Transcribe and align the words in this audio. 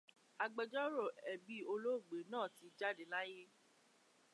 Agbẹjọ́rò 0.43 1.05
ẹbí 1.33 1.55
olóògbé 1.73 2.17
náà 2.31 2.47
ti 2.55 2.65
jáde 2.79 3.03
láyé. 3.13 3.41